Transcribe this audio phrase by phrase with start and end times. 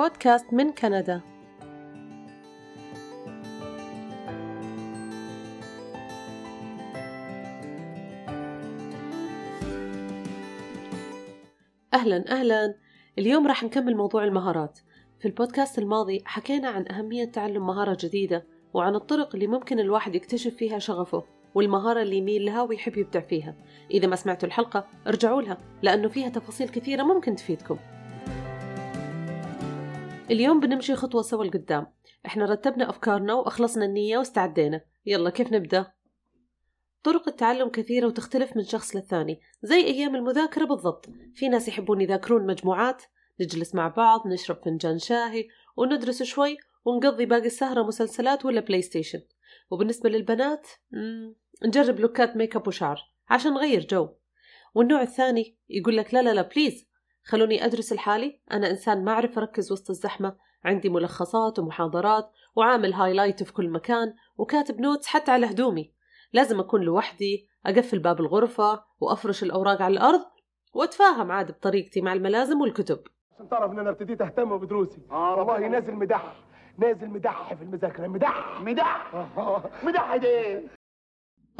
[0.00, 1.20] بودكاست من كندا.
[11.94, 12.74] أهلا أهلا.
[13.18, 14.78] اليوم راح نكمل موضوع المهارات.
[15.18, 20.54] في البودكاست الماضي حكينا عن أهمية تعلم مهارة جديدة وعن الطرق اللي ممكن الواحد يكتشف
[20.54, 23.54] فيها شغفه والمهارة اللي يميل لها ويحب يبدع فيها.
[23.90, 27.78] إذا ما سمعتوا الحلقة ارجعوا لها لأنه فيها تفاصيل كثيرة ممكن تفيدكم.
[30.30, 31.86] اليوم بنمشي خطوة سوا لقدام.
[32.26, 34.80] إحنا رتبنا أفكارنا وأخلصنا النية واستعدينا.
[35.06, 35.92] يلا كيف نبدأ؟
[37.02, 41.06] طرق التعلم كثيرة وتختلف من شخص للثاني زي أيام المذاكرة بالضبط.
[41.34, 43.02] في ناس يحبون يذاكرون مجموعات
[43.40, 49.22] نجلس مع بعض نشرب فنجان شاهي وندرس شوي ونقضي باقي السهرة مسلسلات ولا PlayStation
[49.70, 50.68] وبالنسبة للبنات
[51.64, 54.08] نجرب لوكات ميك أب وشعر عشان نغير جو.
[54.74, 56.86] والنوع الثاني يقول لك لا لا لا please
[57.24, 60.36] خلوني أدرس لحالي أنا إنسان ما أعرف أركز وسط الزحمة.
[60.64, 65.92] عندي ملخصات ومحاضرات وعامل highlight في كل مكان وكاتب notes حتى على هدومي.
[66.32, 70.24] لازم أكون لوحدي أقفل باب الغرفة وأفرش الأوراق على الأرض
[70.74, 73.00] وأتفاهم عاد بطريقتي مع الملازم والكتب.
[73.34, 75.02] عشان تعرف إن أنا ابتديت أهتم بدروسي.
[75.10, 76.34] آه والله نازل مدح.
[76.78, 78.06] نازل مدح في المذاكرة.
[78.06, 78.60] مدح!
[78.60, 79.14] مدح!
[79.86, 80.62] مدح إيه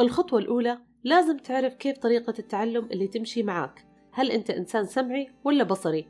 [0.00, 3.89] الخطوة الأولى لازم تعرف كيف طريقة التعلم اللي تمشي معاك.
[4.20, 6.08] هل أنت إنسان سمعي ولا بصري؟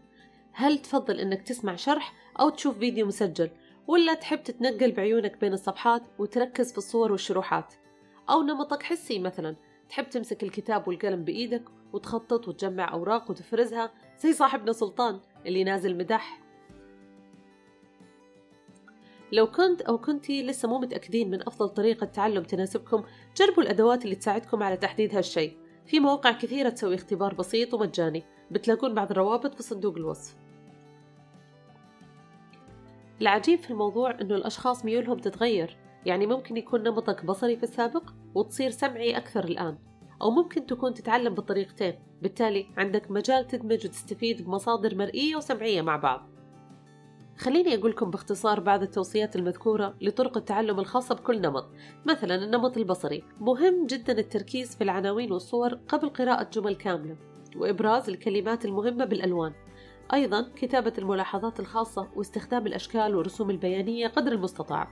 [0.52, 3.50] هل تفضل أنك تسمع شرح أو تشوف فيديو مسجل
[3.86, 7.74] ولا تحب تتنقل بعيونك بين الصفحات وتركز في الصور والشروحات؟
[8.30, 9.56] أو نمطك حسي مثلا
[9.88, 16.40] تحب تمسك الكتاب والقلم بإيدك وتخطط وتجمع أوراق وتفرزها زي صاحبنا سلطان اللي نازل مدح
[19.32, 23.04] لو كنت أو كنتي لسه مو متأكدين من أفضل طريقة تعلم تناسبكم
[23.36, 25.59] جربوا الأدوات اللي تساعدكم على تحديد هالشي
[25.90, 28.24] في مواقع كثيرة تسوي اختبار بسيط ومجاني.
[28.50, 30.36] بتلاقون بعض الروابط في صندوق الوصف.
[33.20, 35.76] العجيب في الموضوع أنه الأشخاص ميولهم تتغير.
[36.06, 39.78] يعني ممكن يكون نمطك بصري في السابق وتصير سمعي أكثر الآن.
[40.22, 41.94] أو ممكن تكون تتعلم بالطريقتين.
[42.22, 46.29] بالتالي عندك مجال تدمج وتستفيد بمصادر مرئية وسمعية مع بعض.
[47.40, 51.70] خليني أقول لكم باختصار بعض التوصيات المذكورة لطرق التعلم الخاصة بكل نمط.
[52.06, 53.24] مثلا النمط البصري.
[53.40, 57.16] مهم جدا التركيز في العناوين والصور قبل قراءة جمل كاملة
[57.56, 59.52] وإبراز الكلمات المهمة بالألوان.
[60.12, 64.88] أيضا كتابة الملاحظات الخاصة واستخدام الأشكال والرسوم البيانية قدر المستطاع.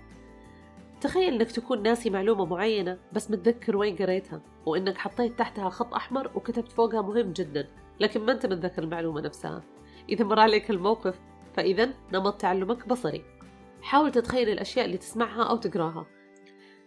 [1.01, 6.31] تخيل إنك تكون ناسي معلومة معينة بس متذكر وين قريتها وإنك حطيت تحتها خط أحمر
[6.35, 7.69] وكتبت فوقها مهم جدا
[8.01, 9.63] لكن ما أنت متذكر المعلومة نفسها.
[10.09, 11.21] إذا مر عليك الموقف
[11.59, 13.25] فإذا نمط تعلمك بصري.
[13.83, 16.07] حاول تتخيل الأشياء اللي تسمعها أو تقراها.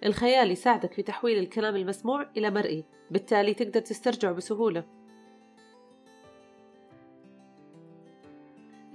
[0.05, 4.83] الخيال يساعدك في تحويل الكلام المسموع إلى مرئي بالتالي تقدر تسترجعه بسهولة.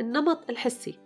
[0.00, 0.98] النمط الحسي.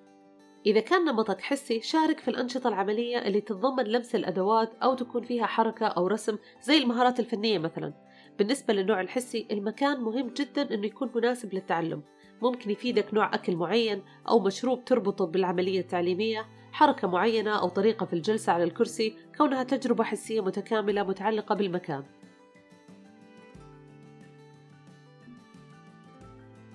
[0.66, 5.46] إذا كان نمطك حسي شارك في الأنشطة العملية اللي تتضمن لمس الأدوات أو تكون فيها
[5.46, 7.92] حركة أو رسم زي المهارات الفنية مثلا.
[8.38, 12.02] بالنسبة للنوع الحسي المكان مهم جدا أنه يكون مناسب للتعلم.
[12.42, 18.12] ممكن يفيدك نوع أكل معين أو مشروب تربطه بالعملية التعليمية حركة معينة أو طريقة في
[18.12, 22.04] الجلسة على الكرسي كونها تجربة حسية متكاملة متعلقة بالمكان.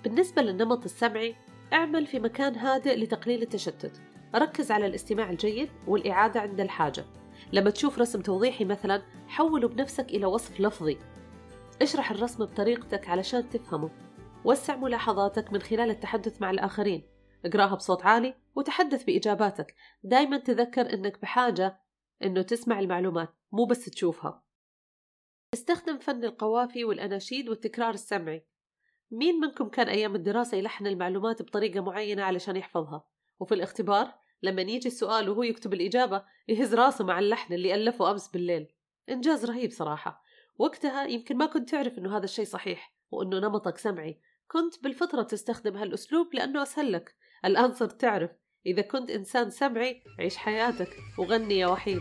[0.04, 1.36] بالنسبة للنمط السمعي
[1.72, 4.00] اعمل في مكان هادئ لتقليل التشتت.
[4.34, 7.04] ركز على الاستماع الجيد والإعادة عند الحاجة.
[7.52, 10.98] لما تشوف رسم توضيحي مثلا حوله بنفسك إلى وصف لفظي.
[11.82, 13.90] اشرح الرسم بطريقتك علشان تفهمه.
[14.46, 17.02] وسع ملاحظاتك من خلال التحدث مع الآخرين.
[17.44, 19.74] اقراها بصوت عالي وتحدث بإجاباتك.
[20.02, 21.80] دايما تذكر أنك بحاجة
[22.22, 24.42] أنه تسمع المعلومات مو بس تشوفها.
[25.54, 28.46] استخدم فن القوافي والأناشيد والتكرار السمعي.
[29.10, 33.04] مين منكم كان أيام الدراسة يلحن المعلومات بطريقة معينة علشان يحفظها؟
[33.40, 38.28] وفي الاختبار لما يجي السؤال وهو يكتب الإجابة يهز راسه مع اللحن اللي ألفه أمس
[38.28, 38.66] بالليل.
[39.08, 40.22] إنجاز رهيب صراحة.
[40.58, 42.95] وقتها يمكن ما كنت تعرف إنه هذا الشيء صحيح.
[43.10, 44.20] وإنه نمطك سمعي.
[44.48, 47.14] كنت بالفطرة تستخدم هالأسلوب لأنه أسهل لك.
[47.44, 48.30] الآن صرت تعرف.
[48.66, 50.96] إذا كنت إنسان سمعي عيش حياتك.
[51.18, 52.00] وغني يا وحيد.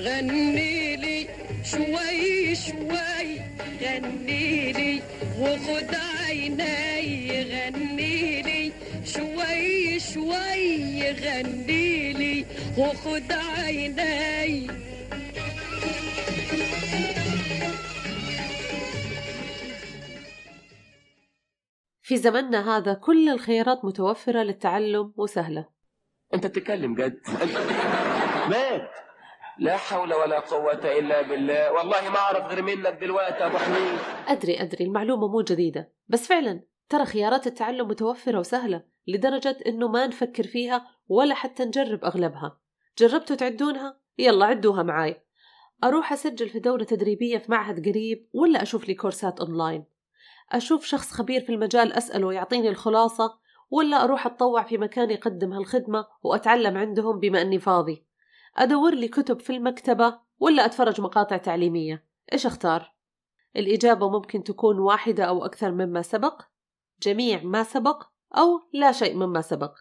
[0.00, 1.28] غني لي
[1.64, 3.40] شوي شوي.
[3.82, 5.02] غني لي
[5.40, 7.42] وخد عيني.
[7.42, 8.72] غني لي
[9.04, 11.10] شوي شوي.
[11.12, 12.46] غني لي
[12.78, 14.93] وخد عيني.
[22.06, 25.68] في زمننا هذا كل الخيارات متوفرة للتعلم وسهلة.
[26.34, 27.20] أنت بتتكلم جد.
[28.50, 28.90] مات.
[29.58, 31.72] لا حول ولا قوة إلا بالله.
[31.72, 33.98] والله ما أعرف غير منك دلوقتي أبو حميد.
[34.28, 34.84] أدري أدري.
[34.84, 35.92] المعلومة مو جديدة.
[36.08, 42.04] بس فعلا ترى خيارات التعلم متوفرة وسهلة لدرجة إنه ما نفكر فيها ولا حتى نجرب
[42.04, 42.58] أغلبها.
[42.98, 45.24] جربتوا تعدونها؟ يلا عدوها معاي.
[45.84, 49.93] أروح أسجل في دورة تدريبية في معهد قريب ولا أشوف لي كورسات أونلاين؟
[50.52, 53.38] أشوف شخص خبير في المجال أسأله يعطيني الخلاصة
[53.70, 58.04] ولا أروح أتطوع في مكان يقدم هالخدمة وأتعلم عندهم بما أني فاضي.
[58.56, 62.04] أدور لي كتب في المكتبة ولا أتفرج مقاطع تعليمية.
[62.32, 62.94] إيش أختار؟
[63.56, 66.42] الإجابة ممكن تكون واحدة أو أكثر مما سبق.
[67.02, 68.02] جميع ما سبق
[68.36, 69.78] أو لا شيء مما سبق.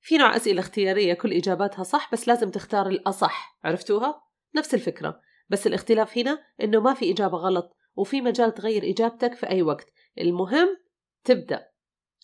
[0.00, 3.58] في نوع أسئلة اختيارية كل إجاباتها صح بس لازم تختار الأصح.
[3.64, 4.22] عرفتوها؟
[4.54, 5.20] نفس الفكرة.
[5.48, 7.76] بس الاختلاف هنا إنه ما في إجابة غلط.
[7.98, 9.92] وفي مجال تغير إجابتك في أي وقت.
[10.18, 10.76] المهم
[11.24, 11.68] تبدأ.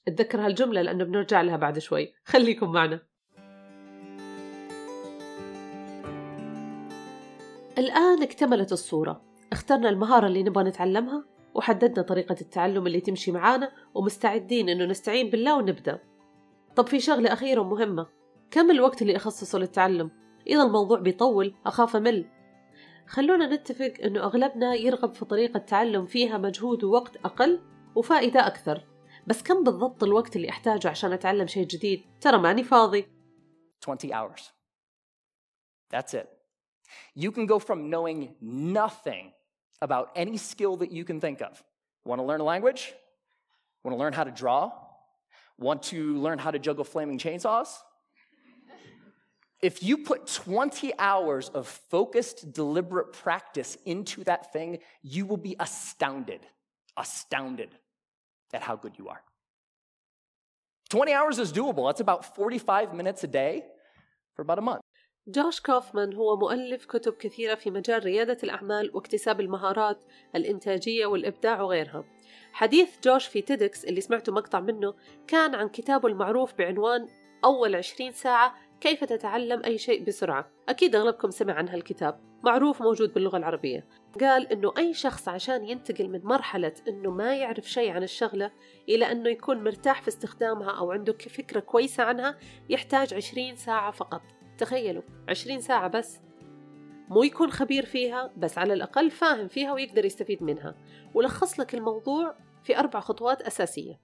[0.09, 2.15] اتذكر هالجملة لأنه بنرجع لها بعد شوي.
[2.33, 3.01] خليكم معنا.
[7.79, 9.23] الآن اكتملت الصورة.
[9.53, 11.25] اخترنا المهارة اللي نبغى نتعلمها
[11.55, 15.99] وحددنا طريقة التعلم اللي تمشي معانا ومستعدين إنه نستعين بالله ونبدأ.
[16.77, 18.07] طب في شغلة أخيرة ومهمة.
[18.51, 20.11] كم الوقت اللي أخصصه للتعلم؟
[20.47, 22.25] إذا الموضوع بيطول أخاف أمل.
[23.07, 27.61] خلونا نتفق إنه أغلبنا يرغب في طريقة تعلم فيها مجهود ووقت أقل
[27.95, 28.85] وفائدة أكثر
[29.27, 33.07] بس كم بالضبط الوقت اللي أحتاجه عشان أتعلم شيء جديد؟ ترى ماني فاضي
[33.89, 34.53] 20 hours.
[35.91, 36.29] That's it.
[37.15, 39.33] You can go from knowing nothing
[39.83, 41.63] about any skill that you can think of.
[42.05, 42.93] Want to learn a language?
[43.83, 44.73] Want to learn how to draw?
[45.59, 47.69] Want to learn how to juggle flaming chainsaws?
[49.71, 55.57] If you put 20 hours of focused, deliberate practice into that thing, you will be
[55.59, 56.41] astounded,
[56.99, 57.71] astounded
[58.53, 59.23] at how good you are.
[60.91, 61.89] 20 hours is doable.
[61.89, 63.65] That's about 45 minutes a day
[64.37, 64.83] for about a month.
[65.29, 72.05] جوش كوفمان هو مؤلف كتب كثيرة في مجال ريادة الأعمال واكتساب المهارات الإنتاجية والإبداع وغيرها
[72.53, 74.95] حديث جوش في تيدكس اللي سمعته مقطع منه
[75.27, 77.09] كان عن كتابه المعروف بعنوان
[77.45, 83.15] أول عشرين ساعة كيف تتعلم أي شيء بسرعة؟ أكيد أغلبكم سمع عن هالكتاب معروف موجود
[83.15, 83.87] باللغة العربية.
[84.21, 88.51] قال إنه أي شخص عشان ينتقل من مرحلة إنه ما يعرف شيء عن الشغلة
[88.89, 92.39] إلى إنه يكون مرتاح في استخدامها أو عنده فكرة كويسة عنها
[92.69, 94.23] يحتاج عشرين ساعة فقط.
[94.59, 96.21] تخيلوا عشرين ساعة بس.
[97.09, 100.75] مو يكون خبير فيها بس على الأقل فاهم فيها ويقدر يستفيد منها.
[101.15, 102.35] ولخص لك الموضوع
[102.65, 104.01] في أربع خطوات أساسية.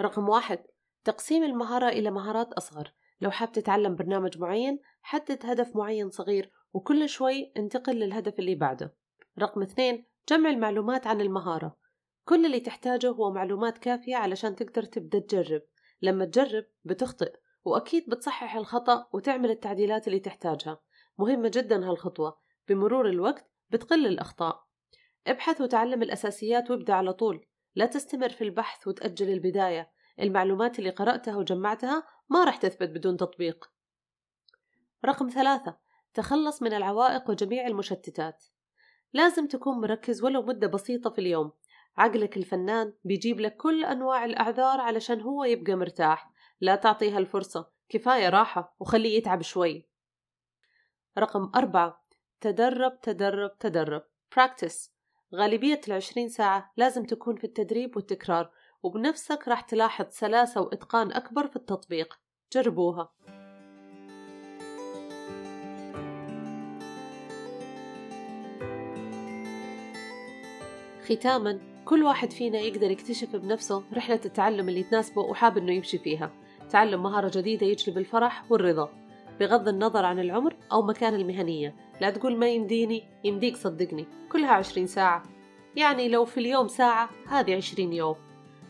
[0.00, 0.58] رقم واحد
[1.04, 2.92] تقسيم المهارة إلى مهارات أصغر.
[3.20, 8.94] لو حاب تتعلم برنامج معين حدد هدف معين صغير وكل شوي انتقل للهدف اللي بعده.
[9.38, 11.76] رقم اثنين جمع المعلومات عن المهارة.
[12.24, 15.62] كل اللي تحتاجه هو معلومات كافية علشان تقدر تبدأ تجرب.
[16.02, 17.32] لما تجرب بتخطئ
[17.64, 20.80] وأكيد بتصحح الخطأ وتعمل التعديلات اللي تحتاجها.
[21.18, 22.38] مهمة جدا هالخطوة.
[22.68, 24.64] بمرور الوقت بتقل الأخطاء.
[25.26, 27.46] ابحث وتعلم الأساسيات وابدأ على طول.
[27.74, 29.90] لا تستمر في البحث وتأجل البداية.
[30.20, 33.70] المعلومات اللي قرأتها وجمعتها ما راح تثبت بدون تطبيق.
[35.04, 35.78] رقم ثلاثة
[36.14, 38.44] تخلص من العوائق وجميع المشتتات.
[39.12, 41.52] لازم تكون مركز ولو مدة بسيطة في اليوم.
[41.96, 46.32] عقلك الفنان بيجيب لك كل أنواع الأعذار علشان هو يبقى مرتاح.
[46.60, 47.70] لا تعطيها الفرصة.
[47.88, 49.88] كفاية راحة وخليه يتعب شوي.
[51.18, 52.04] رقم أربعة
[52.40, 54.02] تدرب تدرب تدرب.
[54.34, 54.90] Practice.
[55.34, 58.50] غالبية العشرين ساعة لازم تكون في التدريب والتكرار.
[58.82, 62.18] وبنفسك راح تلاحظ سلاسة وإتقان أكبر في التطبيق.
[62.52, 63.12] جربوها.
[71.04, 76.30] ختاما كل واحد فينا يقدر يكتشف بنفسه رحلة التعلم اللي تناسبه وحاب إنه يمشي فيها.
[76.70, 78.90] تعلم مهارة جديدة يجلب الفرح والرضا.
[79.40, 81.74] بغض النظر عن العمر أو مكان المهنية.
[82.00, 84.06] لا تقول ما يمديني يمديك صدقني.
[84.32, 85.22] كلها عشرين ساعة.
[85.76, 88.27] يعني لو في اليوم ساعة هذه عشرين يوم.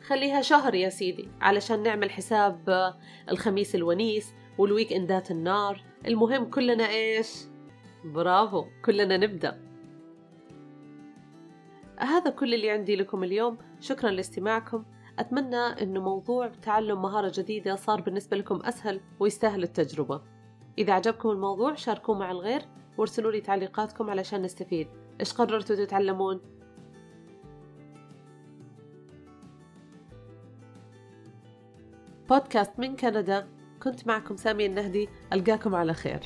[0.09, 2.95] خليها شهر يا سيدي علشان نعمل حساب
[3.29, 5.85] الخميس الونيس والويك اندات النار.
[6.07, 7.45] المهم كلنا إيش؟
[8.05, 9.61] برافو كلنا نبدأ.
[11.99, 13.59] هذا كل اللي عندي لكم اليوم.
[13.81, 14.85] شكرا لاستماعكم.
[15.19, 20.23] أتمنى أنه موضوع تعلم مهارة جديدة صار بالنسبة لكم أسهل ويستاهل التجربة.
[20.79, 22.63] إذا عجبكم الموضوع شاركوه مع الغير
[22.99, 24.89] وارسلوا لي تعليقاتكم علشان نستفيد.
[25.21, 26.41] إيش قررتوا تتعلمون؟
[32.29, 33.49] بودكاست من كندا.
[33.83, 35.09] كنت معكم سامية النهدي.
[35.33, 36.21] ألقاكم على خير.